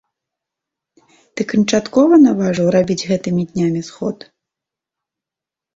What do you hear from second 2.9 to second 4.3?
гэтымі днямі сход?